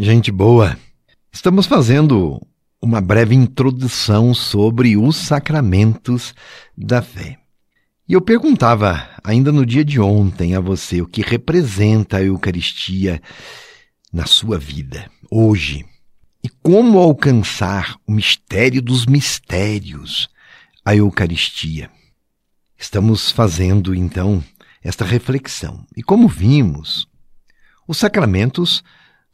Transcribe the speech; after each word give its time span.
Gente 0.00 0.30
boa, 0.30 0.78
estamos 1.32 1.66
fazendo 1.66 2.40
uma 2.80 3.00
breve 3.00 3.34
introdução 3.34 4.32
sobre 4.32 4.96
os 4.96 5.16
sacramentos 5.16 6.36
da 6.76 7.02
fé. 7.02 7.40
E 8.08 8.12
eu 8.12 8.20
perguntava 8.20 9.10
ainda 9.24 9.50
no 9.50 9.66
dia 9.66 9.84
de 9.84 9.98
ontem 9.98 10.54
a 10.54 10.60
você 10.60 11.02
o 11.02 11.06
que 11.08 11.20
representa 11.20 12.18
a 12.18 12.22
Eucaristia 12.22 13.20
na 14.12 14.24
sua 14.24 14.56
vida, 14.56 15.10
hoje, 15.28 15.84
e 16.44 16.48
como 16.62 17.00
alcançar 17.00 17.96
o 18.06 18.12
mistério 18.12 18.80
dos 18.80 19.04
mistérios, 19.04 20.28
a 20.84 20.94
Eucaristia. 20.94 21.90
Estamos 22.78 23.32
fazendo 23.32 23.92
então 23.92 24.44
esta 24.80 25.04
reflexão. 25.04 25.84
E 25.96 26.04
como 26.04 26.28
vimos, 26.28 27.08
os 27.88 27.98
sacramentos 27.98 28.84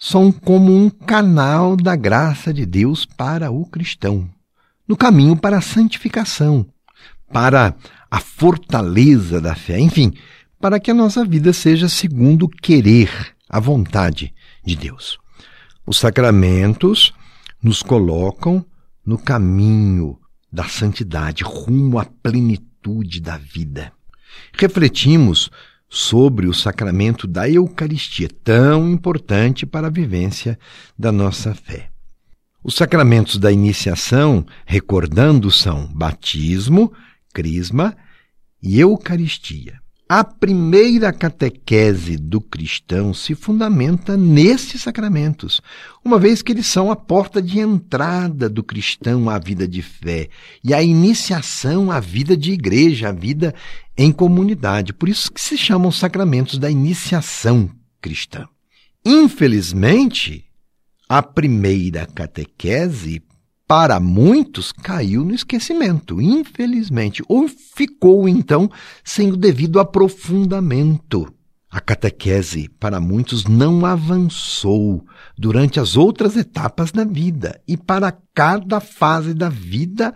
são 0.05 0.31
como 0.31 0.71
um 0.71 0.91
canal 0.91 1.75
da 1.75 1.97
graça 1.97 2.53
de 2.53 2.67
Deus 2.67 3.07
para 3.07 3.51
o 3.51 3.65
cristão, 3.65 4.29
no 4.87 4.99
caminho 4.99 5.35
para 5.35 5.57
a 5.57 5.63
santificação, 5.63 6.67
para 7.33 7.75
a 8.11 8.21
fortaleza 8.21 9.41
da 9.41 9.55
fé, 9.55 9.81
enfim, 9.81 10.13
para 10.61 10.79
que 10.79 10.91
a 10.91 10.95
nossa 10.95 11.25
vida 11.25 11.55
seja 11.55 11.89
segundo 11.89 12.43
o 12.43 12.49
querer, 12.51 13.35
a 13.49 13.59
vontade 13.59 14.35
de 14.63 14.77
Deus. 14.77 15.17
Os 15.87 15.97
sacramentos 15.97 17.15
nos 17.63 17.83
colocam 17.83 18.63
no 19.07 19.17
caminho 19.17 20.19
da 20.53 20.65
santidade, 20.65 21.43
rumo 21.43 21.99
à 21.99 22.05
plenitude 22.05 23.23
da 23.23 23.39
vida. 23.39 23.91
Refletimos 24.53 25.51
sobre 25.89 26.47
o 26.47 26.55
sacramento 26.55 27.27
da 27.27 27.49
Eucaristia, 27.49 28.29
tão 28.43 28.91
importante 28.91 29.65
para 29.65 29.87
a 29.87 29.91
vivência 29.91 30.59
da 30.99 31.13
nossa 31.13 31.55
fé. 31.55 31.91
Os 32.63 32.75
sacramentos 32.75 33.37
da 33.37 33.53
iniciação, 33.53 34.45
recordando, 34.65 35.51
são 35.51 35.87
batismo, 35.87 36.93
crisma 37.33 37.95
e 38.63 38.81
Eucaristia. 38.81 39.84
A 40.17 40.23
primeira 40.23 41.13
catequese 41.13 42.17
do 42.17 42.41
cristão 42.41 43.13
se 43.13 43.35
fundamenta 43.35 44.17
nesses 44.17 44.83
sacramentos, 44.83 45.61
uma 46.05 46.21
vez 46.21 46.41
que 46.41 46.53
eles 46.53 46.69
são 46.69 46.89
a 46.89 46.95
porta 46.95 47.43
de 47.43 47.59
entrada 47.59 48.49
do 48.49 48.63
cristão 48.63 49.29
à 49.29 49.41
vida 49.41 49.67
de 49.67 49.83
fé 49.83 50.29
e 50.63 50.73
a 50.73 50.81
iniciação 50.81 51.91
à 51.91 51.99
vida 51.99 52.37
de 52.37 52.53
igreja, 52.53 53.09
à 53.09 53.13
vida 53.13 53.53
em 53.99 54.13
comunidade. 54.13 54.93
Por 54.93 55.09
isso 55.09 55.33
que 55.33 55.41
se 55.41 55.59
chamam 55.59 55.91
sacramentos 55.91 56.61
da 56.61 56.71
iniciação 56.71 57.69
cristã. 58.01 58.47
Infelizmente, 59.05 60.45
a 61.09 61.25
primeira 61.25 62.07
catequese 62.07 63.21
para 63.67 63.99
muitos 63.99 64.71
caiu 64.73 65.25
no 65.25 65.35
esquecimento, 65.35 66.21
infelizmente, 66.21 67.23
ou 67.29 67.49
ficou 67.49 68.29
então 68.29 68.71
sem 69.03 69.33
o 69.33 69.37
devido 69.37 69.81
aprofundamento. 69.81 71.33
A 71.71 71.81
catequese, 71.81 72.69
para 72.79 73.01
muitos, 73.01 73.47
não 73.47 73.85
avançou 73.85 75.05
durante 75.37 75.81
as 75.81 75.97
outras 75.97 76.37
etapas 76.37 76.93
da 76.93 77.05
vida, 77.05 77.61
e 77.67 77.77
para 77.77 78.17
cada 78.33 78.79
fase 78.79 79.35
da 79.35 79.49
vida 79.49 80.15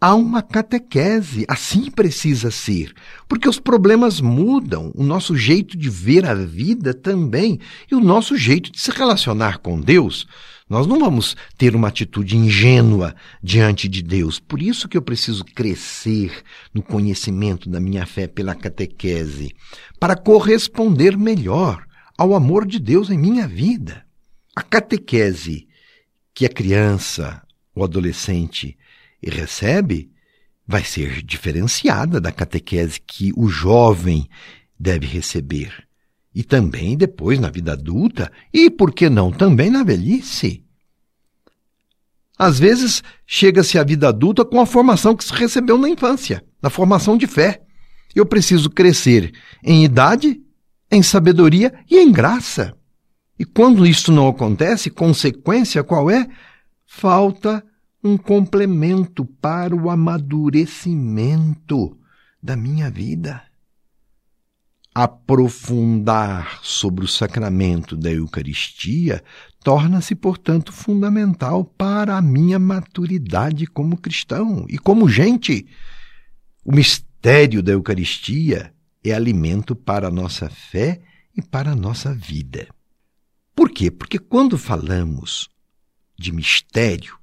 há 0.00 0.14
uma 0.14 0.40
catequese. 0.40 1.44
Assim 1.48 1.90
precisa 1.90 2.50
ser, 2.50 2.94
porque 3.28 3.48
os 3.48 3.58
problemas 3.58 4.22
mudam, 4.22 4.90
o 4.94 5.02
nosso 5.02 5.36
jeito 5.36 5.76
de 5.76 5.90
ver 5.90 6.24
a 6.24 6.34
vida 6.34 6.94
também, 6.94 7.60
e 7.90 7.94
o 7.94 8.00
nosso 8.00 8.34
jeito 8.36 8.72
de 8.72 8.80
se 8.80 8.90
relacionar 8.90 9.58
com 9.58 9.78
Deus. 9.78 10.26
Nós 10.68 10.84
não 10.84 10.98
vamos 10.98 11.36
ter 11.56 11.76
uma 11.76 11.86
atitude 11.86 12.36
ingênua 12.36 13.14
diante 13.40 13.88
de 13.88 14.02
Deus. 14.02 14.40
Por 14.40 14.60
isso 14.60 14.88
que 14.88 14.96
eu 14.96 15.02
preciso 15.02 15.44
crescer 15.44 16.42
no 16.74 16.82
conhecimento 16.82 17.70
da 17.70 17.78
minha 17.78 18.04
fé 18.04 18.26
pela 18.26 18.52
catequese, 18.52 19.54
para 20.00 20.16
corresponder 20.16 21.16
melhor 21.16 21.86
ao 22.18 22.34
amor 22.34 22.66
de 22.66 22.80
Deus 22.80 23.10
em 23.10 23.18
minha 23.18 23.46
vida. 23.46 24.04
A 24.56 24.62
catequese 24.62 25.68
que 26.34 26.44
a 26.44 26.48
criança 26.48 27.40
ou 27.72 27.84
adolescente 27.84 28.76
recebe 29.22 30.10
vai 30.66 30.82
ser 30.82 31.22
diferenciada 31.22 32.20
da 32.20 32.32
catequese 32.32 33.00
que 33.00 33.32
o 33.36 33.48
jovem 33.48 34.28
deve 34.76 35.06
receber 35.06 35.86
e 36.36 36.42
também 36.42 36.98
depois 36.98 37.40
na 37.40 37.48
vida 37.48 37.72
adulta 37.72 38.30
e, 38.52 38.68
por 38.68 38.92
que 38.92 39.08
não, 39.08 39.32
também 39.32 39.70
na 39.70 39.82
velhice. 39.82 40.65
Às 42.38 42.58
vezes, 42.58 43.02
chega-se 43.26 43.78
à 43.78 43.84
vida 43.84 44.08
adulta 44.08 44.44
com 44.44 44.60
a 44.60 44.66
formação 44.66 45.16
que 45.16 45.24
se 45.24 45.32
recebeu 45.32 45.78
na 45.78 45.88
infância, 45.88 46.44
na 46.62 46.68
formação 46.68 47.16
de 47.16 47.26
fé. 47.26 47.62
Eu 48.14 48.26
preciso 48.26 48.68
crescer 48.68 49.32
em 49.64 49.84
idade, 49.84 50.38
em 50.90 51.02
sabedoria 51.02 51.72
e 51.90 51.98
em 51.98 52.12
graça. 52.12 52.76
E 53.38 53.44
quando 53.44 53.86
isto 53.86 54.12
não 54.12 54.28
acontece, 54.28 54.90
consequência 54.90 55.82
qual 55.82 56.10
é? 56.10 56.28
Falta 56.86 57.64
um 58.02 58.16
complemento 58.16 59.24
para 59.24 59.74
o 59.74 59.90
amadurecimento 59.90 61.98
da 62.42 62.56
minha 62.56 62.90
vida 62.90 63.42
aprofundar 64.96 66.58
sobre 66.62 67.04
o 67.04 67.08
sacramento 67.08 67.94
da 67.94 68.10
Eucaristia 68.10 69.22
torna-se, 69.66 70.14
portanto, 70.14 70.72
fundamental 70.72 71.64
para 71.64 72.16
a 72.16 72.22
minha 72.22 72.56
maturidade 72.56 73.66
como 73.66 73.96
cristão 73.96 74.64
e 74.68 74.78
como 74.78 75.08
gente. 75.08 75.66
O 76.64 76.70
mistério 76.70 77.60
da 77.64 77.72
Eucaristia 77.72 78.72
é 79.02 79.10
alimento 79.10 79.74
para 79.74 80.06
a 80.06 80.10
nossa 80.12 80.48
fé 80.48 81.00
e 81.36 81.42
para 81.42 81.72
a 81.72 81.74
nossa 81.74 82.14
vida. 82.14 82.68
Por 83.56 83.68
quê? 83.68 83.90
Porque 83.90 84.20
quando 84.20 84.56
falamos 84.56 85.48
de 86.16 86.30
mistério, 86.30 87.18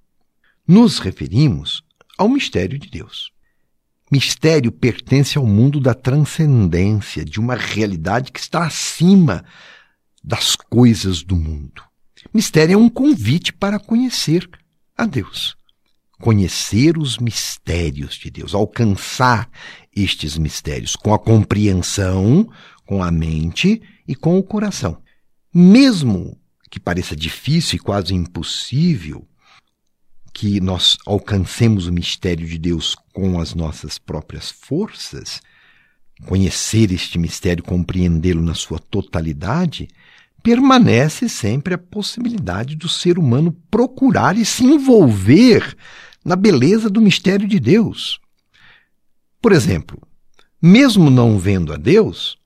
nos 0.67 0.99
referimos 0.99 1.81
ao 2.17 2.27
mistério 2.27 2.77
de 2.77 2.89
Deus. 2.89 3.31
Mistério 4.11 4.69
pertence 4.69 5.37
ao 5.37 5.45
mundo 5.45 5.79
da 5.79 5.93
transcendência, 5.93 7.23
de 7.23 7.39
uma 7.39 7.55
realidade 7.55 8.33
que 8.33 8.39
está 8.41 8.65
acima 8.65 9.45
das 10.21 10.57
coisas 10.57 11.23
do 11.23 11.37
mundo. 11.37 11.92
Mistério 12.31 12.73
é 12.73 12.77
um 12.77 12.89
convite 12.89 13.51
para 13.51 13.79
conhecer 13.79 14.47
a 14.95 15.05
Deus. 15.05 15.55
Conhecer 16.19 16.97
os 16.97 17.17
mistérios 17.17 18.15
de 18.15 18.29
Deus, 18.29 18.53
alcançar 18.53 19.49
estes 19.95 20.37
mistérios 20.37 20.95
com 20.95 21.13
a 21.13 21.19
compreensão, 21.19 22.49
com 22.85 23.03
a 23.03 23.11
mente 23.11 23.81
e 24.07 24.15
com 24.15 24.37
o 24.37 24.43
coração. 24.43 25.01
Mesmo 25.53 26.37
que 26.69 26.79
pareça 26.79 27.15
difícil 27.15 27.75
e 27.75 27.79
quase 27.79 28.13
impossível, 28.13 29.27
que 30.33 30.59
nós 30.59 30.97
alcancemos 31.05 31.85
o 31.85 31.93
mistério 31.93 32.47
de 32.47 32.57
Deus 32.57 32.95
com 33.13 33.39
as 33.39 33.53
nossas 33.53 33.99
próprias 33.99 34.49
forças, 34.49 35.41
conhecer 36.25 36.91
este 36.91 37.19
mistério, 37.19 37.63
compreendê-lo 37.63 38.41
na 38.41 38.55
sua 38.55 38.79
totalidade, 38.79 39.87
permanece 40.43 41.29
sempre 41.29 41.73
a 41.73 41.77
possibilidade 41.77 42.75
do 42.75 42.89
ser 42.89 43.17
humano 43.17 43.55
procurar 43.71 44.37
e 44.37 44.43
se 44.43 44.65
envolver 44.65 45.75
na 46.23 46.35
beleza 46.35 46.89
do 46.89 47.01
mistério 47.01 47.47
de 47.47 47.59
Deus. 47.59 48.19
Por 49.41 49.53
exemplo, 49.53 49.97
mesmo 50.61 51.09
não 51.09 51.39
vendo 51.39 51.73
a 51.73 51.77
Deus, 51.77 52.37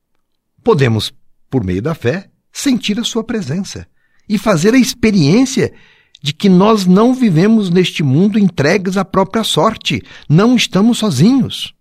podemos, 0.64 1.12
por 1.50 1.64
meio 1.64 1.82
da 1.82 1.96
fé, 1.96 2.30
sentir 2.52 3.00
a 3.00 3.04
sua 3.04 3.24
presença 3.24 3.88
e 4.30 4.38
fazer 4.38 4.74
a 4.74 4.80
experiência 4.80 5.74
de 6.22 6.34
que 6.34 6.50
nós 6.50 6.86
não 6.86 7.14
vivemos 7.14 7.70
neste 7.70 8.04
mundo 8.04 8.40
entregues 8.40 8.98
à 8.98 9.06
própria 9.06 9.44
sorte, 9.44 10.04
não 10.28 10.56
estamos 10.56 11.00
sozinhos. 11.00 11.74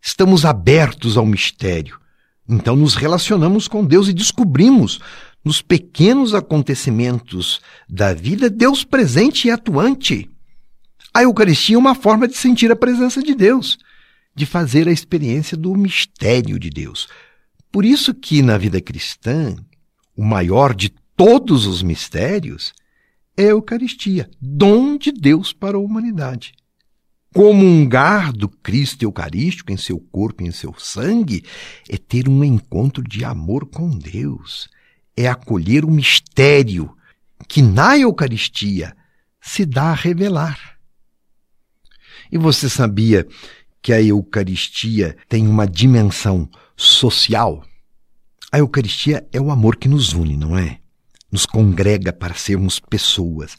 Estamos 0.00 0.44
abertos 0.44 1.16
ao 1.16 1.24
mistério. 1.24 1.98
Então 2.46 2.76
nos 2.76 2.94
relacionamos 2.94 3.66
com 3.66 3.84
Deus 3.84 4.08
e 4.08 4.12
descobrimos 4.12 5.00
nos 5.44 5.60
pequenos 5.60 6.34
acontecimentos 6.34 7.60
da 7.88 8.14
vida 8.14 8.48
Deus 8.48 8.82
presente 8.82 9.48
e 9.48 9.50
atuante. 9.50 10.30
A 11.12 11.22
Eucaristia 11.22 11.76
é 11.76 11.78
uma 11.78 11.94
forma 11.94 12.26
de 12.26 12.36
sentir 12.36 12.72
a 12.72 12.76
presença 12.76 13.22
de 13.22 13.34
Deus, 13.34 13.78
de 14.34 14.46
fazer 14.46 14.88
a 14.88 14.92
experiência 14.92 15.56
do 15.56 15.74
mistério 15.76 16.58
de 16.58 16.70
Deus. 16.70 17.08
Por 17.70 17.84
isso 17.84 18.14
que 18.14 18.42
na 18.42 18.56
vida 18.56 18.80
cristã, 18.80 19.54
o 20.16 20.24
maior 20.24 20.74
de 20.74 20.88
todos 21.16 21.66
os 21.66 21.82
mistérios 21.82 22.72
é 23.36 23.44
a 23.44 23.50
Eucaristia, 23.50 24.30
dom 24.40 24.96
de 24.96 25.12
Deus 25.12 25.52
para 25.52 25.76
a 25.76 25.80
humanidade. 25.80 26.52
Comungar 27.34 28.32
do 28.32 28.48
Cristo 28.48 29.02
Eucarístico 29.02 29.72
em 29.72 29.76
seu 29.76 29.98
corpo 29.98 30.44
e 30.44 30.46
em 30.46 30.52
seu 30.52 30.72
sangue 30.78 31.44
é 31.88 31.96
ter 31.96 32.28
um 32.28 32.44
encontro 32.44 33.02
de 33.02 33.24
amor 33.24 33.66
com 33.66 33.90
Deus, 33.90 34.68
é 35.16 35.28
acolher 35.28 35.84
o 35.84 35.90
mistério 35.90 36.94
que 37.48 37.62
na 37.62 37.98
Eucaristia 37.98 38.96
se 39.40 39.64
dá 39.66 39.90
a 39.90 39.94
revelar. 39.94 40.78
E 42.32 42.38
você 42.38 42.68
sabia 42.68 43.26
que 43.82 43.92
a 43.92 44.02
Eucaristia 44.02 45.16
tem 45.28 45.46
uma 45.46 45.66
dimensão 45.66 46.48
social? 46.76 47.64
A 48.50 48.58
Eucaristia 48.58 49.26
é 49.32 49.40
o 49.40 49.50
amor 49.50 49.76
que 49.76 49.88
nos 49.88 50.12
une, 50.12 50.36
não 50.36 50.56
é? 50.56 50.78
Nos 51.30 51.44
congrega 51.44 52.12
para 52.12 52.34
sermos 52.34 52.80
pessoas, 52.80 53.56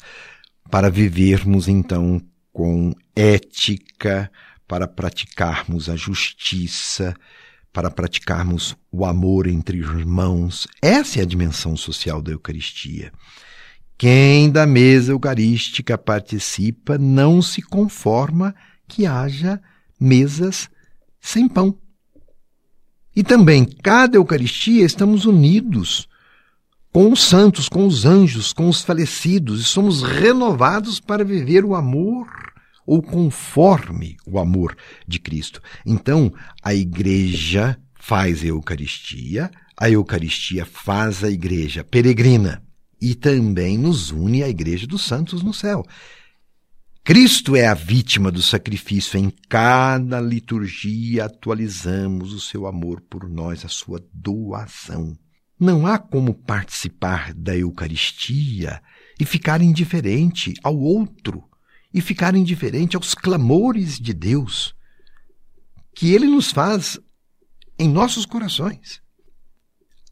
para 0.69 0.89
vivermos 0.89 1.67
então 1.67 2.21
com 2.51 2.93
ética, 3.15 4.31
para 4.67 4.87
praticarmos 4.87 5.89
a 5.89 5.95
justiça, 5.95 7.13
para 7.75 7.91
praticarmos 7.91 8.73
o 8.89 9.05
amor 9.05 9.47
entre 9.47 9.79
irmãos. 9.79 10.65
Essa 10.81 11.19
é 11.19 11.23
a 11.23 11.25
dimensão 11.25 11.75
social 11.75 12.21
da 12.21 12.31
Eucaristia. 12.31 13.11
Quem 13.97 14.49
da 14.49 14.65
mesa 14.65 15.11
eucarística 15.11 15.97
participa 15.97 16.97
não 16.97 17.41
se 17.41 17.61
conforma 17.61 18.55
que 18.87 19.05
haja 19.05 19.61
mesas 19.99 20.69
sem 21.19 21.49
pão. 21.49 21.77
E 23.13 23.21
também, 23.21 23.65
cada 23.65 24.15
Eucaristia, 24.15 24.85
estamos 24.85 25.25
unidos 25.25 26.07
com 26.93 27.11
os 27.11 27.23
santos, 27.23 27.67
com 27.67 27.85
os 27.85 28.05
anjos, 28.05 28.53
com 28.53 28.69
os 28.69 28.83
falecidos, 28.83 29.59
e 29.59 29.63
somos 29.65 30.01
renovados 30.01 31.01
para 31.01 31.25
viver 31.25 31.65
o 31.65 31.75
amor 31.75 32.25
ou 32.85 33.01
conforme 33.01 34.17
o 34.25 34.39
amor 34.39 34.77
de 35.07 35.19
Cristo. 35.19 35.61
Então, 35.85 36.33
a 36.61 36.73
igreja 36.73 37.77
faz 37.95 38.43
a 38.43 38.47
Eucaristia, 38.47 39.49
a 39.77 39.89
Eucaristia 39.89 40.65
faz 40.65 41.23
a 41.23 41.29
igreja 41.29 41.83
peregrina 41.83 42.63
e 43.01 43.15
também 43.15 43.77
nos 43.77 44.11
une 44.11 44.43
à 44.43 44.49
igreja 44.49 44.87
dos 44.87 45.03
santos 45.03 45.41
no 45.41 45.53
céu. 45.53 45.83
Cristo 47.03 47.55
é 47.55 47.67
a 47.67 47.75
vítima 47.75 48.31
do 48.31 48.41
sacrifício. 48.41 49.19
Em 49.19 49.31
cada 49.47 50.19
liturgia 50.19 51.25
atualizamos 51.25 52.33
o 52.33 52.39
seu 52.39 52.65
amor 52.65 52.99
por 53.01 53.29
nós, 53.29 53.63
a 53.63 53.67
sua 53.67 54.03
doação. 54.11 55.15
Não 55.59 55.85
há 55.85 55.99
como 55.99 56.33
participar 56.33 57.31
da 57.33 57.55
Eucaristia 57.55 58.81
e 59.19 59.25
ficar 59.25 59.61
indiferente 59.61 60.53
ao 60.63 60.77
outro 60.77 61.43
e 61.95 62.01
ficar 62.01 62.35
indiferente 62.35 62.97
aos 62.97 63.13
clamores 63.15 63.97
de 63.97 64.13
Deus 64.13 64.75
que 65.95 66.13
Ele 66.13 66.27
nos 66.27 66.51
faz 66.51 66.99
em 67.79 67.87
nossos 67.87 68.25
corações. 68.25 69.01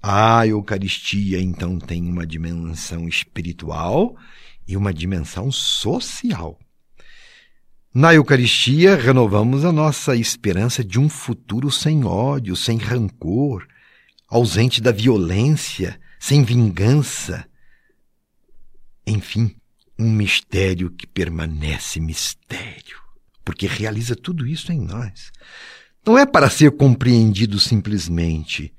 A 0.02 0.48
Eucaristia, 0.48 1.42
então, 1.42 1.78
tem 1.78 2.10
uma 2.10 2.26
dimensão 2.26 3.06
espiritual 3.06 4.16
e 4.66 4.78
uma 4.78 4.94
dimensão 4.94 5.52
social. 5.52 6.58
Na 7.94 8.14
Eucaristia, 8.14 8.96
renovamos 8.96 9.66
a 9.66 9.74
nossa 9.74 10.16
esperança 10.16 10.86
de 10.86 10.98
um 10.98 11.10
futuro 11.10 11.70
sem 11.70 12.06
ódio, 12.06 12.56
sem 12.56 12.78
rancor, 12.78 13.68
ausente 14.30 14.82
da 14.82 14.94
violência, 14.94 16.00
sem 16.18 16.46
vingança. 16.46 17.46
Enfim, 19.06 19.54
um 19.98 20.12
mistério 20.12 20.92
que 20.92 21.06
permanece 21.06 22.00
mistério, 22.00 22.98
porque 23.44 23.68
realiza 23.68 24.16
tudo 24.16 24.48
isso 24.48 24.72
em 24.72 24.80
nós. 24.80 25.32
Não 26.06 26.18
é 26.18 26.26
para 26.26 26.50
ser 26.50 26.72
compreendido 26.72 27.60
simplesmente, 27.60 28.74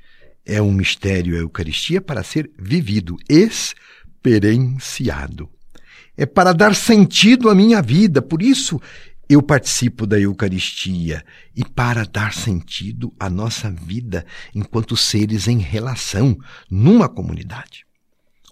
é 0.44 0.60
um 0.60 0.72
mistério 0.72 1.36
a 1.36 1.38
Eucaristia 1.38 2.00
para 2.00 2.22
ser 2.22 2.50
vivido, 2.58 3.16
experienciado. 3.28 5.48
É 6.16 6.26
para 6.26 6.52
dar 6.52 6.74
sentido 6.74 7.48
à 7.48 7.54
minha 7.54 7.80
vida, 7.80 8.20
por 8.20 8.42
isso 8.42 8.80
eu 9.28 9.42
participo 9.42 10.06
da 10.06 10.20
Eucaristia 10.20 11.24
e 11.56 11.64
para 11.64 12.04
dar 12.04 12.34
sentido 12.34 13.12
à 13.18 13.30
nossa 13.30 13.70
vida 13.70 14.26
enquanto 14.54 14.96
seres 14.96 15.48
em 15.48 15.58
relação 15.58 16.36
numa 16.70 17.08
comunidade. 17.08 17.86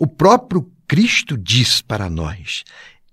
O 0.01 0.07
próprio 0.07 0.63
Cristo 0.93 1.39
diz 1.39 1.81
para 1.81 2.11
nós: 2.11 2.65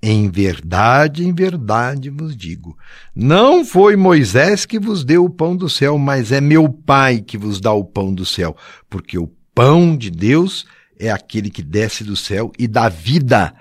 Em 0.04 0.30
verdade, 0.30 1.26
em 1.26 1.34
verdade 1.34 2.10
vos 2.10 2.36
digo: 2.36 2.78
não 3.16 3.64
foi 3.64 3.96
Moisés 3.96 4.66
que 4.66 4.78
vos 4.78 5.06
deu 5.06 5.24
o 5.24 5.30
pão 5.30 5.56
do 5.56 5.70
céu, 5.70 5.98
mas 5.98 6.34
é 6.34 6.42
meu 6.42 6.68
Pai 6.68 7.22
que 7.22 7.38
vos 7.38 7.62
dá 7.62 7.72
o 7.72 7.86
pão 7.86 8.14
do 8.14 8.26
céu, 8.26 8.54
porque 8.90 9.18
o 9.18 9.28
pão 9.56 9.96
de 9.96 10.10
Deus 10.12 10.66
é 11.00 11.10
aquele 11.10 11.50
que 11.50 11.64
desce 11.64 12.04
do 12.04 12.18
céu 12.18 12.52
e 12.60 12.68
dá 12.68 12.90
vida 12.90 13.56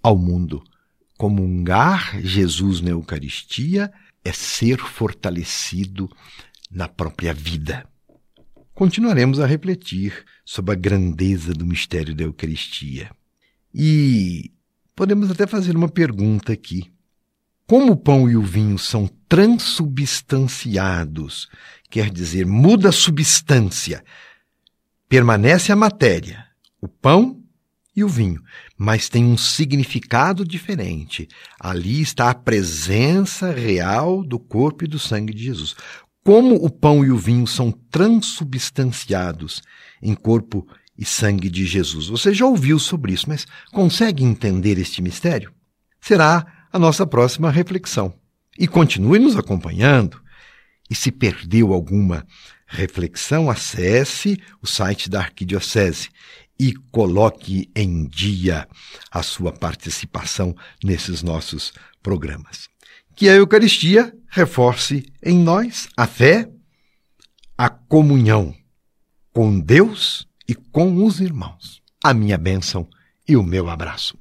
ao 0.00 0.16
mundo. 0.16 0.62
Comungar 1.18 2.20
Jesus 2.22 2.80
na 2.80 2.90
Eucaristia 2.90 3.92
é 4.24 4.30
ser 4.30 4.78
fortalecido 4.78 6.08
na 6.70 6.86
própria 6.86 7.34
vida. 7.34 7.84
Continuaremos 8.72 9.40
a 9.40 9.46
refletir 9.46 10.24
sobre 10.44 10.74
a 10.74 10.78
grandeza 10.78 11.52
do 11.52 11.66
mistério 11.66 12.14
da 12.14 12.22
Eucaristia. 12.22 13.10
E 13.74 14.52
podemos 14.94 15.30
até 15.30 15.46
fazer 15.46 15.74
uma 15.76 15.88
pergunta 15.88 16.52
aqui. 16.52 16.92
Como 17.66 17.92
o 17.92 17.96
pão 17.96 18.28
e 18.30 18.36
o 18.36 18.42
vinho 18.42 18.78
são 18.78 19.08
transubstanciados, 19.28 21.48
quer 21.90 22.08
dizer, 22.10 22.46
muda 22.46 22.90
a 22.90 22.92
substância, 22.92 24.04
permanece 25.08 25.72
a 25.72 25.76
matéria, 25.76 26.46
o 26.80 26.86
pão 26.86 27.42
e 27.96 28.04
o 28.04 28.08
vinho, 28.08 28.42
mas 28.76 29.08
tem 29.08 29.24
um 29.24 29.38
significado 29.38 30.44
diferente. 30.44 31.26
Ali 31.58 32.02
está 32.02 32.30
a 32.30 32.34
presença 32.34 33.50
real 33.50 34.22
do 34.22 34.38
corpo 34.38 34.84
e 34.84 34.88
do 34.88 34.98
sangue 34.98 35.32
de 35.32 35.44
Jesus. 35.44 35.74
Como 36.22 36.56
o 36.56 36.68
pão 36.70 37.02
e 37.04 37.10
o 37.10 37.16
vinho 37.16 37.46
são 37.46 37.70
transubstanciados 37.70 39.62
em 40.02 40.14
corpo 40.14 40.66
e 40.96 41.04
sangue 41.04 41.48
de 41.48 41.66
Jesus. 41.66 42.06
Você 42.08 42.32
já 42.32 42.46
ouviu 42.46 42.78
sobre 42.78 43.12
isso, 43.12 43.28
mas 43.28 43.46
consegue 43.72 44.24
entender 44.24 44.78
este 44.78 45.02
mistério? 45.02 45.52
Será 46.00 46.66
a 46.72 46.78
nossa 46.78 47.06
próxima 47.06 47.50
reflexão. 47.50 48.14
E 48.58 48.66
continue 48.66 49.18
nos 49.18 49.36
acompanhando. 49.36 50.20
E 50.90 50.94
se 50.94 51.10
perdeu 51.10 51.72
alguma 51.72 52.26
reflexão, 52.66 53.50
acesse 53.50 54.40
o 54.60 54.66
site 54.66 55.08
da 55.08 55.20
Arquidiocese 55.20 56.08
e 56.58 56.72
coloque 56.90 57.70
em 57.74 58.06
dia 58.06 58.68
a 59.10 59.22
sua 59.22 59.52
participação 59.52 60.54
nesses 60.82 61.22
nossos 61.22 61.72
programas. 62.02 62.68
Que 63.16 63.28
a 63.28 63.32
Eucaristia 63.34 64.12
reforce 64.28 65.04
em 65.22 65.38
nós 65.38 65.88
a 65.96 66.06
fé, 66.06 66.48
a 67.56 67.68
comunhão 67.68 68.54
com 69.32 69.58
Deus 69.58 70.26
e 70.48 70.54
com 70.54 71.04
os 71.04 71.20
irmãos. 71.20 71.82
A 72.02 72.12
minha 72.12 72.36
bênção 72.36 72.86
e 73.26 73.36
o 73.36 73.42
meu 73.42 73.68
abraço. 73.70 74.18